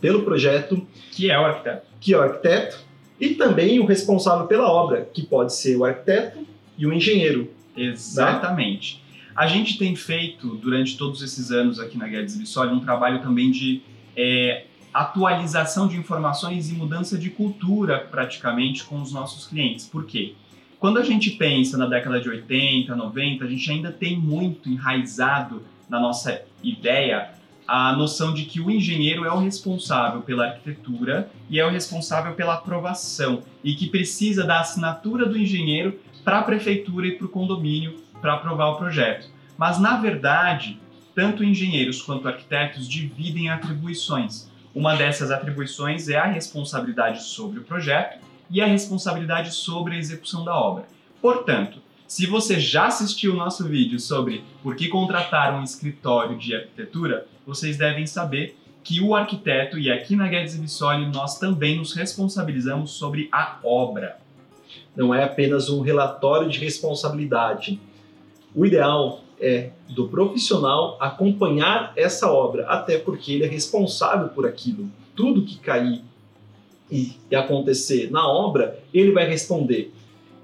pelo 0.00 0.24
projeto, 0.24 0.84
que 1.12 1.30
é 1.30 1.38
o 1.38 1.44
arquiteto, 1.44 1.86
que 2.00 2.14
é 2.14 2.18
o 2.18 2.22
arquiteto, 2.22 2.78
e 3.20 3.34
também 3.34 3.80
o 3.80 3.86
responsável 3.86 4.46
pela 4.46 4.70
obra, 4.70 5.08
que 5.12 5.22
pode 5.22 5.54
ser 5.54 5.76
o 5.76 5.84
arquiteto 5.84 6.46
e 6.76 6.86
o 6.86 6.92
engenheiro. 6.92 7.50
Exatamente. 7.76 8.96
Né? 8.96 9.08
A 9.34 9.46
gente 9.46 9.78
tem 9.78 9.94
feito, 9.94 10.56
durante 10.56 10.96
todos 10.96 11.22
esses 11.22 11.50
anos 11.50 11.78
aqui 11.78 11.96
na 11.96 12.08
Guedes 12.08 12.36
Vissoli, 12.36 12.72
um 12.72 12.80
trabalho 12.80 13.22
também 13.22 13.50
de 13.50 13.82
é, 14.16 14.64
atualização 14.92 15.86
de 15.86 15.96
informações 15.96 16.70
e 16.70 16.74
mudança 16.74 17.16
de 17.16 17.30
cultura, 17.30 18.00
praticamente, 18.10 18.84
com 18.84 19.00
os 19.00 19.12
nossos 19.12 19.46
clientes. 19.46 19.86
Por 19.86 20.06
quê? 20.06 20.34
Quando 20.80 20.98
a 20.98 21.02
gente 21.02 21.32
pensa 21.32 21.76
na 21.76 21.86
década 21.86 22.20
de 22.20 22.28
80, 22.28 22.94
90, 22.94 23.44
a 23.44 23.48
gente 23.48 23.70
ainda 23.70 23.92
tem 23.92 24.16
muito 24.16 24.68
enraizado 24.68 25.62
na 25.88 25.98
nossa 26.00 26.42
ideia 26.62 27.30
a 27.68 27.92
noção 27.92 28.32
de 28.32 28.46
que 28.46 28.62
o 28.62 28.70
engenheiro 28.70 29.26
é 29.26 29.30
o 29.30 29.38
responsável 29.38 30.22
pela 30.22 30.46
arquitetura 30.46 31.30
e 31.50 31.60
é 31.60 31.66
o 31.66 31.70
responsável 31.70 32.32
pela 32.32 32.54
aprovação 32.54 33.42
e 33.62 33.74
que 33.74 33.90
precisa 33.90 34.42
da 34.42 34.60
assinatura 34.60 35.26
do 35.26 35.36
engenheiro 35.36 36.00
para 36.24 36.38
a 36.38 36.42
prefeitura 36.42 37.06
e 37.06 37.12
para 37.12 37.26
o 37.26 37.28
condomínio 37.28 38.02
para 38.22 38.32
aprovar 38.32 38.68
o 38.68 38.76
projeto. 38.76 39.28
Mas 39.58 39.78
na 39.78 39.98
verdade, 39.98 40.80
tanto 41.14 41.44
engenheiros 41.44 42.00
quanto 42.00 42.26
arquitetos 42.26 42.88
dividem 42.88 43.50
atribuições. 43.50 44.50
Uma 44.74 44.96
dessas 44.96 45.30
atribuições 45.30 46.08
é 46.08 46.16
a 46.16 46.26
responsabilidade 46.26 47.22
sobre 47.22 47.58
o 47.58 47.64
projeto 47.64 48.18
e 48.50 48.62
a 48.62 48.66
responsabilidade 48.66 49.52
sobre 49.52 49.94
a 49.94 49.98
execução 49.98 50.42
da 50.42 50.58
obra. 50.58 50.86
Portanto, 51.20 51.82
se 52.08 52.26
você 52.26 52.58
já 52.58 52.86
assistiu 52.86 53.34
o 53.34 53.36
nosso 53.36 53.68
vídeo 53.68 54.00
sobre 54.00 54.42
por 54.62 54.74
que 54.74 54.88
contratar 54.88 55.54
um 55.54 55.62
escritório 55.62 56.38
de 56.38 56.56
arquitetura, 56.56 57.26
vocês 57.46 57.76
devem 57.76 58.06
saber 58.06 58.56
que 58.82 59.02
o 59.02 59.14
arquiteto, 59.14 59.78
e 59.78 59.90
aqui 59.92 60.16
na 60.16 60.26
Guedes 60.26 60.58
Vissoli 60.58 61.06
nós 61.06 61.38
também 61.38 61.76
nos 61.76 61.92
responsabilizamos 61.92 62.92
sobre 62.92 63.28
a 63.30 63.58
obra. 63.62 64.18
Não 64.96 65.14
é 65.14 65.22
apenas 65.22 65.68
um 65.68 65.82
relatório 65.82 66.48
de 66.48 66.58
responsabilidade. 66.58 67.78
O 68.54 68.64
ideal 68.64 69.20
é 69.38 69.70
do 69.90 70.08
profissional 70.08 70.96
acompanhar 70.98 71.92
essa 71.94 72.32
obra, 72.32 72.66
até 72.68 72.98
porque 72.98 73.32
ele 73.32 73.44
é 73.44 73.48
responsável 73.48 74.30
por 74.30 74.46
aquilo. 74.46 74.88
Tudo 75.14 75.44
que 75.44 75.58
cair 75.58 76.02
e 76.90 77.18
acontecer 77.34 78.10
na 78.10 78.26
obra, 78.26 78.82
ele 78.94 79.12
vai 79.12 79.28
responder. 79.28 79.92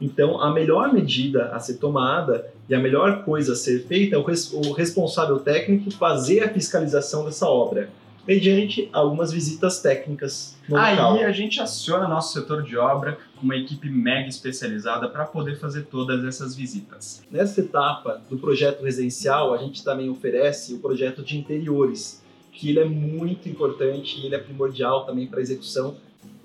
Então, 0.00 0.40
a 0.40 0.52
melhor 0.52 0.92
medida 0.92 1.46
a 1.46 1.58
ser 1.58 1.74
tomada 1.74 2.52
e 2.68 2.74
a 2.74 2.78
melhor 2.78 3.24
coisa 3.24 3.52
a 3.52 3.56
ser 3.56 3.86
feita 3.86 4.16
é 4.16 4.18
o, 4.18 4.22
res 4.22 4.52
o 4.52 4.72
responsável 4.72 5.38
técnico 5.38 5.90
fazer 5.90 6.42
a 6.42 6.48
fiscalização 6.48 7.24
dessa 7.24 7.46
obra, 7.46 7.90
mediante 8.26 8.88
algumas 8.92 9.32
visitas 9.32 9.80
técnicas 9.80 10.56
no 10.68 10.76
Aí 10.76 10.96
local. 10.96 11.18
a 11.24 11.32
gente 11.32 11.60
aciona 11.60 12.08
nosso 12.08 12.32
setor 12.32 12.62
de 12.62 12.76
obra 12.76 13.18
com 13.36 13.44
uma 13.44 13.56
equipe 13.56 13.88
mega 13.90 14.28
especializada 14.28 15.08
para 15.08 15.26
poder 15.26 15.58
fazer 15.58 15.82
todas 15.82 16.24
essas 16.24 16.56
visitas. 16.56 17.22
Nessa 17.30 17.60
etapa 17.60 18.22
do 18.30 18.38
projeto 18.38 18.82
residencial, 18.82 19.52
a 19.52 19.58
gente 19.58 19.84
também 19.84 20.08
oferece 20.08 20.74
o 20.74 20.78
projeto 20.78 21.22
de 21.22 21.36
interiores, 21.36 22.22
que 22.50 22.70
ele 22.70 22.80
é 22.80 22.84
muito 22.84 23.48
importante 23.48 24.20
e 24.20 24.26
ele 24.26 24.34
é 24.34 24.38
primordial 24.38 25.04
também 25.04 25.26
para 25.26 25.40
a 25.40 25.42
execução 25.42 25.96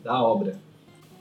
da 0.03 0.21
obra. 0.21 0.59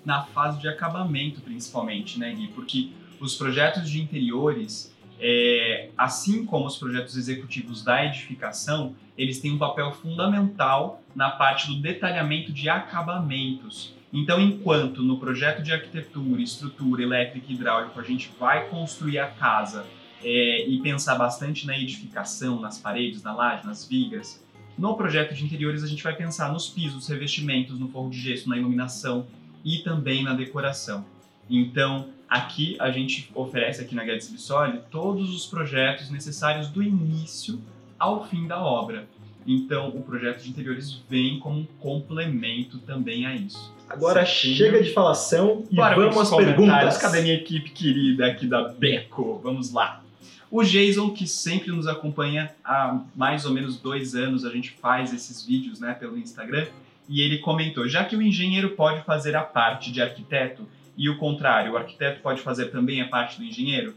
Na 0.04 0.22
fase 0.22 0.60
de 0.60 0.68
acabamento, 0.68 1.40
principalmente, 1.40 2.18
né, 2.18 2.32
Gui? 2.32 2.48
Porque 2.48 2.90
os 3.20 3.34
projetos 3.34 3.88
de 3.90 4.00
interiores, 4.00 4.94
é, 5.20 5.90
assim 5.96 6.44
como 6.44 6.66
os 6.66 6.76
projetos 6.76 7.16
executivos 7.16 7.82
da 7.82 8.04
edificação, 8.04 8.94
eles 9.16 9.40
têm 9.40 9.52
um 9.52 9.58
papel 9.58 9.92
fundamental 9.92 11.02
na 11.14 11.30
parte 11.30 11.66
do 11.66 11.80
detalhamento 11.80 12.52
de 12.52 12.68
acabamentos. 12.68 13.92
Então, 14.12 14.40
enquanto 14.40 15.02
no 15.02 15.18
projeto 15.18 15.62
de 15.62 15.72
arquitetura, 15.72 16.40
estrutura, 16.40 17.02
elétrica 17.02 17.46
e 17.48 17.54
hidráulico 17.54 18.00
a 18.00 18.02
gente 18.02 18.30
vai 18.38 18.68
construir 18.68 19.18
a 19.18 19.26
casa 19.26 19.84
é, 20.22 20.66
e 20.66 20.80
pensar 20.80 21.16
bastante 21.16 21.66
na 21.66 21.78
edificação, 21.78 22.60
nas 22.60 22.78
paredes, 22.78 23.22
na 23.22 23.34
laje, 23.34 23.66
nas 23.66 23.86
vigas, 23.86 24.42
no 24.78 24.96
projeto 24.96 25.34
de 25.34 25.44
interiores 25.44 25.82
a 25.82 25.86
gente 25.86 26.02
vai 26.02 26.14
pensar 26.14 26.52
nos 26.52 26.68
pisos, 26.68 27.08
revestimentos, 27.08 27.78
no 27.78 27.88
forro 27.88 28.08
de 28.08 28.18
gesso, 28.18 28.48
na 28.48 28.56
iluminação 28.56 29.26
e 29.64 29.78
também 29.78 30.22
na 30.22 30.34
decoração. 30.34 31.04
Então, 31.48 32.08
aqui 32.28 32.76
a 32.78 32.90
gente 32.90 33.30
oferece 33.34 33.80
aqui 33.80 33.94
na 33.94 34.04
Guedes 34.04 34.30
Bissoli 34.30 34.80
todos 34.90 35.34
os 35.34 35.46
projetos 35.46 36.10
necessários 36.10 36.68
do 36.68 36.82
início 36.82 37.60
ao 37.98 38.26
fim 38.26 38.46
da 38.46 38.62
obra. 38.62 39.06
Então, 39.46 39.88
o 39.88 40.02
projeto 40.02 40.42
de 40.42 40.50
interiores 40.50 41.00
vem 41.08 41.38
como 41.38 41.60
um 41.60 41.66
complemento 41.80 42.78
também 42.80 43.24
a 43.24 43.34
isso. 43.34 43.72
Agora 43.88 44.26
Certinho. 44.26 44.56
chega 44.56 44.82
de 44.82 44.92
falação 44.92 45.64
e 45.70 45.76
Bora 45.76 45.96
vamos 45.96 46.18
às 46.18 46.36
perguntas. 46.36 46.98
Cadê 46.98 47.22
minha 47.22 47.34
equipe 47.34 47.70
querida 47.70 48.26
aqui 48.26 48.46
da 48.46 48.68
Beco? 48.68 49.40
Vamos 49.42 49.72
lá. 49.72 50.02
O 50.50 50.62
Jason, 50.62 51.10
que 51.10 51.26
sempre 51.26 51.70
nos 51.70 51.86
acompanha 51.86 52.50
há 52.64 53.00
mais 53.14 53.44
ou 53.46 53.52
menos 53.52 53.78
dois 53.78 54.14
anos, 54.14 54.44
a 54.44 54.50
gente 54.50 54.70
faz 54.70 55.12
esses 55.12 55.44
vídeos 55.44 55.80
né, 55.80 55.94
pelo 55.94 56.16
Instagram, 56.18 56.66
e 57.08 57.22
ele 57.22 57.38
comentou: 57.38 57.88
já 57.88 58.04
que 58.04 58.16
o 58.16 58.22
engenheiro 58.22 58.70
pode 58.70 59.02
fazer 59.04 59.34
a 59.34 59.42
parte 59.42 59.90
de 59.90 60.02
arquiteto 60.02 60.68
e 60.96 61.08
o 61.08 61.16
contrário, 61.16 61.72
o 61.72 61.76
arquiteto 61.76 62.20
pode 62.20 62.40
fazer 62.42 62.66
também 62.66 63.00
a 63.00 63.08
parte 63.08 63.38
do 63.38 63.44
engenheiro? 63.44 63.94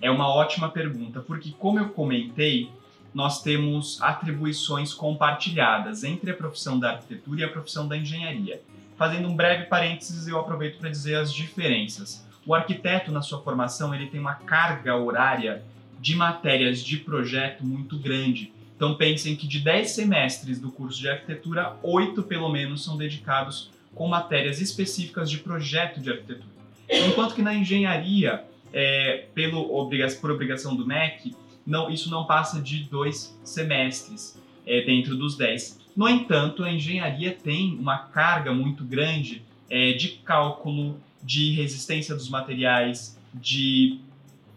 É 0.00 0.10
uma 0.10 0.28
ótima 0.28 0.68
pergunta, 0.68 1.20
porque, 1.20 1.52
como 1.58 1.78
eu 1.78 1.88
comentei, 1.90 2.70
nós 3.14 3.42
temos 3.42 4.00
atribuições 4.00 4.92
compartilhadas 4.92 6.02
entre 6.02 6.30
a 6.30 6.34
profissão 6.34 6.78
da 6.78 6.90
arquitetura 6.92 7.40
e 7.40 7.44
a 7.44 7.48
profissão 7.48 7.86
da 7.86 7.96
engenharia. 7.96 8.62
Fazendo 8.96 9.28
um 9.28 9.36
breve 9.36 9.64
parênteses, 9.64 10.28
eu 10.28 10.38
aproveito 10.38 10.78
para 10.78 10.90
dizer 10.90 11.16
as 11.16 11.32
diferenças. 11.32 12.26
O 12.46 12.54
arquiteto, 12.54 13.12
na 13.12 13.22
sua 13.22 13.40
formação, 13.42 13.94
ele 13.94 14.06
tem 14.06 14.20
uma 14.20 14.34
carga 14.34 14.96
horária 14.96 15.62
de 16.00 16.16
matérias 16.16 16.82
de 16.82 16.96
projeto 16.96 17.64
muito 17.64 17.98
grande. 17.98 18.52
Então 18.76 18.94
pensem 18.94 19.36
que 19.36 19.46
de 19.46 19.60
10 19.60 19.90
semestres 19.90 20.60
do 20.60 20.70
curso 20.70 20.98
de 20.98 21.08
arquitetura, 21.08 21.76
8 21.82 22.22
pelo 22.24 22.50
menos 22.50 22.84
são 22.84 22.96
dedicados 22.96 23.70
com 23.94 24.08
matérias 24.08 24.60
específicas 24.60 25.30
de 25.30 25.38
projeto 25.38 26.00
de 26.00 26.10
arquitetura. 26.10 26.52
Enquanto 26.88 27.34
que 27.34 27.42
na 27.42 27.54
engenharia, 27.54 28.44
é, 28.72 29.26
pelo, 29.34 29.88
por 30.20 30.30
obrigação 30.30 30.74
do 30.74 30.86
MEC, 30.86 31.34
não, 31.66 31.90
isso 31.90 32.10
não 32.10 32.24
passa 32.24 32.60
de 32.60 32.84
dois 32.84 33.38
semestres 33.44 34.38
é, 34.66 34.82
dentro 34.82 35.16
dos 35.16 35.36
10. 35.36 35.80
No 35.96 36.08
entanto, 36.08 36.64
a 36.64 36.72
engenharia 36.72 37.32
tem 37.32 37.76
uma 37.78 37.98
carga 37.98 38.52
muito 38.52 38.84
grande 38.84 39.42
é, 39.68 39.92
de 39.92 40.08
cálculo, 40.24 40.98
de 41.22 41.52
resistência 41.52 42.14
dos 42.14 42.28
materiais, 42.28 43.18
de. 43.34 43.98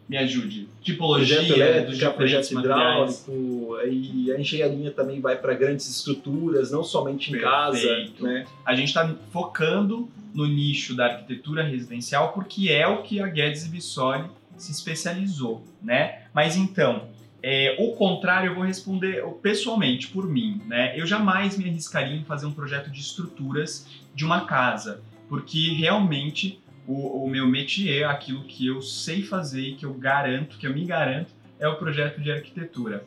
Me 0.08 0.18
ajude. 0.18 0.68
Tipologia 0.84 1.38
projeto 1.38 1.54
elétrico, 1.54 2.14
projeto 2.14 2.60
hidráulico, 2.60 3.78
e 3.90 4.32
a 4.32 4.40
engenharia 4.40 4.92
também 4.92 5.20
vai 5.20 5.36
para 5.36 5.54
grandes 5.56 5.90
estruturas, 5.90 6.72
não 6.72 6.84
somente 6.84 7.34
em 7.34 7.40
casa, 7.40 7.80
Perfeito. 7.80 8.24
né? 8.24 8.46
A 8.64 8.76
gente 8.76 8.90
está 8.90 9.16
focando 9.32 10.08
no 10.34 10.46
nicho 10.46 10.96
da 10.96 11.06
arquitetura 11.06 11.64
residencial 11.64 12.34
porque 12.34 12.70
é 12.70 12.86
o 12.88 13.02
que 13.02 13.20
a 13.20 13.28
Guedes 13.28 13.66
Bissoli 13.68 14.26
se 14.58 14.72
especializou, 14.72 15.64
né? 15.82 16.24
Mas 16.34 16.56
então, 16.56 17.08
é, 17.42 17.76
o 17.80 17.94
contrário 17.94 18.52
eu 18.52 18.56
vou 18.56 18.64
responder 18.64 19.24
pessoalmente 19.42 20.08
por 20.08 20.28
mim, 20.28 20.62
né? 20.66 21.00
Eu 21.00 21.06
jamais 21.06 21.58
me 21.58 21.70
arriscaria 21.70 22.16
em 22.16 22.24
fazer 22.24 22.46
um 22.46 22.52
projeto 22.52 22.90
de 22.90 23.00
estruturas 23.00 23.88
de 24.14 24.26
uma 24.26 24.46
casa, 24.46 25.02
porque 25.30 25.74
realmente 25.74 26.60
o, 26.88 27.26
o 27.26 27.30
meu 27.30 27.48
métier, 27.48 28.08
aquilo 28.08 28.44
que 28.44 28.68
eu 28.68 28.82
sei 28.82 29.24
fazer 29.24 29.62
e 29.62 29.76
que 29.76 29.86
eu 29.86 29.94
garanto, 29.94 30.58
que 30.58 30.68
eu 30.68 30.74
me 30.74 30.86
garanto, 30.86 31.32
é 31.60 31.68
o 31.68 31.76
projeto 31.76 32.22
de 32.22 32.32
arquitetura. 32.32 33.06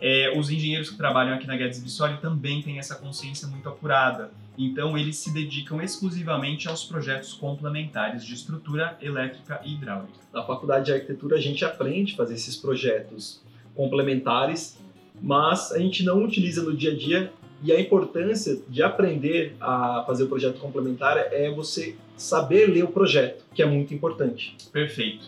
É, 0.00 0.32
os 0.36 0.50
engenheiros 0.50 0.90
que 0.90 0.96
trabalham 0.96 1.34
aqui 1.34 1.46
na 1.46 1.56
Guedes 1.56 1.82
Bissoli 1.82 2.16
também 2.18 2.62
têm 2.62 2.78
essa 2.78 2.94
consciência 2.94 3.46
muito 3.46 3.68
apurada. 3.68 4.32
Então, 4.56 4.96
eles 4.96 5.16
se 5.16 5.32
dedicam 5.32 5.80
exclusivamente 5.82 6.68
aos 6.68 6.84
projetos 6.84 7.34
complementares 7.34 8.24
de 8.24 8.34
estrutura 8.34 8.96
elétrica 9.00 9.60
e 9.64 9.74
hidráulica. 9.74 10.18
Na 10.32 10.42
faculdade 10.42 10.86
de 10.86 10.92
arquitetura 10.92 11.36
a 11.36 11.40
gente 11.40 11.64
aprende 11.64 12.14
a 12.14 12.16
fazer 12.16 12.34
esses 12.34 12.56
projetos 12.56 13.42
complementares, 13.74 14.78
mas 15.20 15.70
a 15.72 15.78
gente 15.78 16.02
não 16.02 16.24
utiliza 16.24 16.62
no 16.62 16.74
dia 16.74 16.92
a 16.92 16.96
dia 16.96 17.32
e 17.62 17.72
a 17.72 17.80
importância 17.80 18.58
de 18.68 18.82
aprender 18.82 19.54
a 19.60 20.02
fazer 20.06 20.24
o 20.24 20.28
projeto 20.28 20.58
complementar 20.58 21.16
é 21.18 21.50
você 21.50 21.96
saber 22.16 22.66
ler 22.66 22.84
o 22.84 22.88
projeto, 22.88 23.44
que 23.54 23.62
é 23.62 23.66
muito 23.66 23.92
importante. 23.94 24.56
Perfeito. 24.72 25.26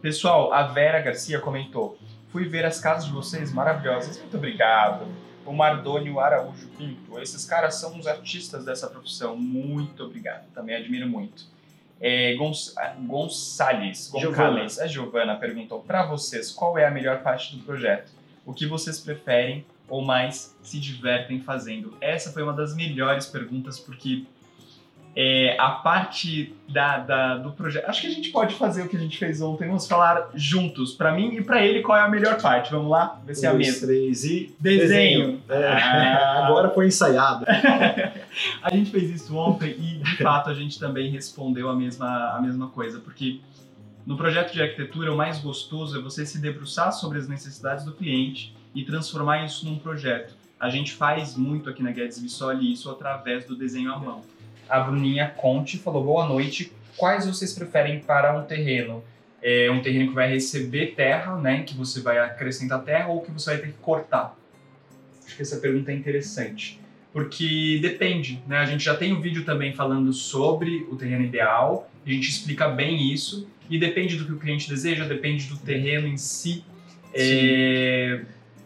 Pessoal, 0.00 0.52
a 0.52 0.64
Vera 0.64 1.00
Garcia 1.00 1.40
comentou: 1.40 1.98
fui 2.30 2.44
ver 2.48 2.64
as 2.64 2.78
casas 2.80 3.06
de 3.06 3.12
vocês 3.12 3.52
maravilhosas. 3.52 4.18
Muito 4.20 4.36
obrigado. 4.36 5.06
O 5.46 5.52
Mardônio 5.52 6.20
Araújo 6.20 6.68
Pinto. 6.78 7.18
Esses 7.20 7.44
caras 7.44 7.74
são 7.74 7.98
os 7.98 8.06
artistas 8.06 8.64
dessa 8.64 8.86
profissão. 8.88 9.36
Muito 9.36 10.02
obrigado. 10.04 10.46
Também 10.54 10.74
admiro 10.74 11.06
muito. 11.08 11.44
É, 12.00 12.34
Gonç- 12.34 12.74
Gonçalves, 13.06 14.08
Gonçalves, 14.10 14.78
a 14.80 14.86
Giovana 14.86 15.36
perguntou 15.36 15.80
para 15.80 16.04
vocês 16.06 16.50
qual 16.50 16.76
é 16.78 16.86
a 16.86 16.90
melhor 16.90 17.22
parte 17.22 17.56
do 17.56 17.62
projeto? 17.62 18.10
O 18.44 18.52
que 18.52 18.66
vocês 18.66 19.00
preferem 19.00 19.64
ou 19.88 20.02
mais 20.04 20.56
se 20.62 20.78
divertem 20.80 21.40
fazendo? 21.40 21.96
Essa 22.00 22.30
foi 22.32 22.42
uma 22.42 22.52
das 22.52 22.74
melhores 22.74 23.26
perguntas 23.26 23.78
porque 23.78 24.24
é, 25.16 25.56
a 25.60 25.70
parte 25.70 26.52
da, 26.68 26.98
da- 26.98 27.36
do 27.36 27.52
projeto. 27.52 27.88
Acho 27.88 28.00
que 28.00 28.06
a 28.08 28.10
gente 28.10 28.30
pode 28.30 28.54
fazer 28.56 28.82
o 28.82 28.88
que 28.88 28.96
a 28.96 28.98
gente 28.98 29.16
fez 29.16 29.40
ontem. 29.40 29.68
Vamos 29.68 29.86
falar 29.86 30.28
juntos. 30.34 30.92
Para 30.94 31.12
mim 31.12 31.36
e 31.36 31.40
para 31.44 31.64
ele, 31.64 31.82
qual 31.82 31.96
é 31.96 32.00
a 32.00 32.08
melhor 32.08 32.40
parte? 32.42 32.72
Vamos 32.72 32.90
lá? 32.90 33.20
Ver 33.24 33.36
se 33.36 33.46
é 33.46 33.48
a 33.48 33.54
mesma. 33.54 33.86
três 33.86 34.24
e 34.24 34.52
Desenho. 34.58 35.40
É, 35.48 35.68
Ah. 35.68 36.46
Agora 36.48 36.68
foi 36.70 36.88
ensaiado. 36.88 37.44
A 38.60 38.70
gente 38.74 38.90
fez 38.90 39.08
isso 39.10 39.36
ontem 39.36 39.70
e, 39.78 39.98
de 40.02 40.16
fato, 40.16 40.50
a 40.50 40.54
gente 40.54 40.80
também 40.80 41.08
respondeu 41.10 41.68
a 41.68 41.76
mesma, 41.76 42.30
a 42.36 42.40
mesma 42.42 42.66
coisa, 42.68 42.98
porque 42.98 43.38
no 44.04 44.16
projeto 44.16 44.52
de 44.52 44.60
arquitetura, 44.60 45.12
o 45.12 45.16
mais 45.16 45.38
gostoso 45.38 45.96
é 45.96 46.02
você 46.02 46.26
se 46.26 46.40
debruçar 46.40 46.92
sobre 46.92 47.18
as 47.18 47.28
necessidades 47.28 47.84
do 47.84 47.92
cliente 47.92 48.52
e 48.74 48.84
transformar 48.84 49.44
isso 49.44 49.64
num 49.64 49.78
projeto. 49.78 50.34
A 50.58 50.70
gente 50.70 50.92
faz 50.92 51.36
muito 51.36 51.68
aqui 51.68 51.82
na 51.82 51.90
Guedes 51.90 52.20
Vissoli 52.20 52.72
isso 52.72 52.90
através 52.90 53.44
do 53.44 53.54
desenho 53.54 53.92
à 53.92 53.98
mão. 53.98 54.22
A 54.68 54.80
Bruninha 54.80 55.28
Conte 55.36 55.78
falou: 55.78 56.04
boa 56.04 56.26
noite. 56.26 56.72
Quais 56.96 57.26
vocês 57.26 57.52
preferem 57.52 58.00
para 58.00 58.38
um 58.38 58.44
terreno? 58.44 59.02
É 59.42 59.70
um 59.70 59.82
terreno 59.82 60.08
que 60.08 60.14
vai 60.14 60.28
receber 60.30 60.94
terra, 60.94 61.36
né? 61.36 61.62
Que 61.64 61.74
você 61.74 62.00
vai 62.00 62.18
acrescentar 62.18 62.82
terra 62.82 63.08
ou 63.08 63.20
que 63.20 63.30
você 63.30 63.50
vai 63.50 63.60
ter 63.60 63.66
que 63.68 63.78
cortar? 63.78 64.36
Acho 65.26 65.36
que 65.36 65.42
essa 65.42 65.56
pergunta 65.56 65.90
é 65.90 65.94
interessante 65.94 66.80
porque 67.14 67.78
depende, 67.80 68.42
né? 68.44 68.58
A 68.58 68.66
gente 68.66 68.82
já 68.82 68.96
tem 68.96 69.12
um 69.12 69.20
vídeo 69.20 69.44
também 69.44 69.72
falando 69.72 70.12
sobre 70.12 70.84
o 70.90 70.96
terreno 70.96 71.24
ideal, 71.24 71.88
a 72.04 72.10
gente 72.10 72.28
explica 72.28 72.66
bem 72.68 73.12
isso, 73.12 73.48
e 73.70 73.78
depende 73.78 74.16
do 74.16 74.26
que 74.26 74.32
o 74.32 74.36
cliente 74.36 74.68
deseja, 74.68 75.04
depende 75.04 75.46
do 75.46 75.56
terreno 75.56 76.08
em 76.08 76.16
si. 76.16 76.64
É, 77.14 78.22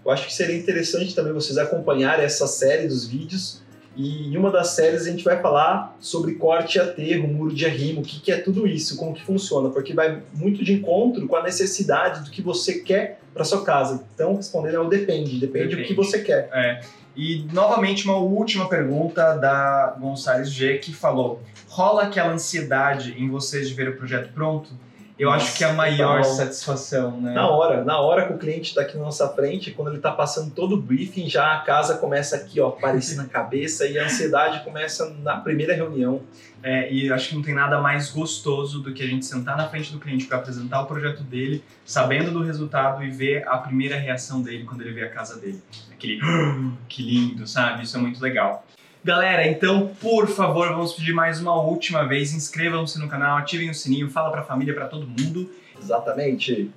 Eu 0.08 0.12
acho 0.14 0.26
que 0.26 0.32
seria 0.32 0.56
interessante 0.56 1.14
também 1.14 1.34
vocês 1.34 1.58
acompanharem 1.58 2.24
essa 2.24 2.46
série 2.46 2.88
dos 2.88 3.06
vídeos. 3.06 3.60
E 3.94 4.28
em 4.28 4.38
uma 4.38 4.50
das 4.50 4.68
séries 4.68 5.02
a 5.02 5.10
gente 5.10 5.22
vai 5.22 5.38
falar 5.42 5.94
sobre 6.00 6.36
corte 6.36 6.78
e 6.78 6.80
aterro, 6.80 7.28
muro 7.28 7.54
de 7.54 7.66
arrimo, 7.66 8.00
o 8.00 8.02
que, 8.02 8.18
que 8.18 8.32
é 8.32 8.38
tudo 8.38 8.66
isso, 8.66 8.96
como 8.96 9.12
que 9.12 9.22
funciona, 9.22 9.68
porque 9.68 9.92
vai 9.92 10.22
muito 10.32 10.64
de 10.64 10.72
encontro 10.72 11.28
com 11.28 11.36
a 11.36 11.42
necessidade 11.42 12.24
do 12.24 12.30
que 12.30 12.40
você 12.40 12.78
quer 12.78 13.20
para 13.34 13.44
sua 13.44 13.62
casa. 13.62 14.02
Então, 14.14 14.34
respondendo 14.34 14.76
é 14.76 14.80
o 14.80 14.88
depende, 14.88 15.38
depende 15.38 15.66
do 15.66 15.70
Depende. 15.76 15.88
que 15.88 15.94
você 15.94 16.20
quer. 16.20 16.48
é. 16.54 16.80
E 17.14 17.44
novamente 17.52 18.04
uma 18.06 18.16
última 18.16 18.66
pergunta 18.66 19.34
da 19.36 19.94
Gonçalves 20.00 20.50
G 20.50 20.78
que 20.78 20.94
falou: 20.94 21.42
rola 21.68 22.04
aquela 22.04 22.32
ansiedade 22.32 23.14
em 23.18 23.28
vocês 23.28 23.68
de 23.68 23.74
ver 23.74 23.90
o 23.90 23.96
projeto 23.96 24.32
pronto? 24.32 24.70
Eu 25.18 25.32
acho 25.32 25.56
que 25.56 25.64
é 25.64 25.68
a 25.68 25.72
maior 25.72 26.22
satisfação, 26.22 27.20
né? 27.20 27.34
Na 27.34 27.48
hora, 27.48 27.84
na 27.84 27.98
hora 27.98 28.26
que 28.26 28.32
o 28.34 28.38
cliente 28.38 28.68
está 28.68 28.82
aqui 28.82 28.96
na 28.96 29.02
nossa 29.02 29.28
frente, 29.30 29.72
quando 29.72 29.88
ele 29.88 29.96
está 29.96 30.12
passando 30.12 30.52
todo 30.52 30.76
o 30.76 30.80
briefing, 30.80 31.28
já 31.28 31.54
a 31.54 31.60
casa 31.60 31.96
começa 31.98 32.36
aqui, 32.36 32.60
ó, 32.60 32.68
aparecer 32.68 33.16
na 33.16 33.24
cabeça 33.28 33.84
e 33.86 33.98
a 33.98 34.04
ansiedade 34.04 34.62
começa 34.62 35.10
na 35.22 35.36
primeira 35.38 35.74
reunião. 35.74 36.22
É, 36.62 36.92
e 36.92 37.12
acho 37.12 37.30
que 37.30 37.34
não 37.34 37.42
tem 37.42 37.54
nada 37.54 37.80
mais 37.80 38.10
gostoso 38.10 38.80
do 38.80 38.92
que 38.92 39.02
a 39.02 39.06
gente 39.06 39.26
sentar 39.26 39.56
na 39.56 39.68
frente 39.68 39.92
do 39.92 39.98
cliente 39.98 40.26
para 40.26 40.38
apresentar 40.38 40.82
o 40.82 40.86
projeto 40.86 41.22
dele, 41.22 41.64
sabendo 41.84 42.30
do 42.30 42.42
resultado 42.42 43.02
e 43.02 43.10
ver 43.10 43.46
a 43.48 43.58
primeira 43.58 43.96
reação 43.96 44.40
dele 44.40 44.64
quando 44.64 44.82
ele 44.82 44.92
vê 44.92 45.04
a 45.04 45.10
casa 45.10 45.38
dele. 45.38 45.60
Aquele, 45.92 46.20
"Ah, 46.22 46.72
que 46.88 47.02
lindo, 47.02 47.46
sabe? 47.46 47.82
Isso 47.82 47.96
é 47.96 48.00
muito 48.00 48.20
legal. 48.20 48.64
Galera, 49.04 49.46
então, 49.46 49.90
por 50.00 50.28
favor, 50.28 50.68
vamos 50.68 50.92
pedir 50.92 51.12
mais 51.12 51.40
uma 51.40 51.60
última 51.60 52.06
vez. 52.06 52.32
Inscrevam-se 52.32 52.98
no 52.98 53.08
canal, 53.08 53.38
ativem 53.38 53.70
o 53.70 53.74
sininho, 53.74 54.10
fala 54.10 54.30
pra 54.30 54.42
família, 54.42 54.74
pra 54.74 54.86
todo 54.86 55.06
mundo. 55.06 55.50
Exatamente. 55.80 56.70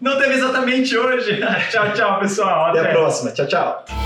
Não 0.00 0.18
teve 0.18 0.34
exatamente 0.34 0.96
hoje. 0.96 1.40
tchau, 1.70 1.92
tchau, 1.92 2.20
pessoal. 2.20 2.66
Até 2.66 2.80
a 2.80 2.92
próxima. 2.92 3.32
Tchau, 3.32 3.46
tchau. 3.46 4.05